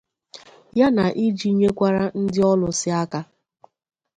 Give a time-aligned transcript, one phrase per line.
[0.77, 3.19] ya na iji nyekwara ndị ọlụsị aka.